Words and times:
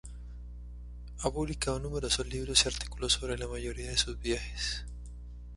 Ha 1.19 1.29
publicado 1.31 1.77
numerosos 1.79 2.25
libros 2.27 2.65
y 2.65 2.69
artículos 2.69 3.13
sobre 3.13 3.37
la 3.37 3.47
mayoría 3.47 3.91
de 3.91 3.97
sus 3.99 4.17
viajes. 4.19 4.83